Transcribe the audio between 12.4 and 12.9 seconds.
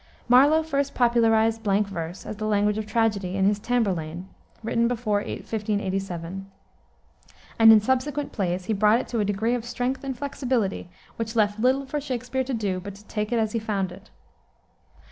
to do